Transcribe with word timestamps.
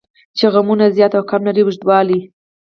چې 0.37 0.45
غمونه 0.53 0.85
زیات 0.95 1.13
او 1.17 1.23
کم 1.29 1.41
لري 1.47 1.61
اوږدوالی. 1.63 2.19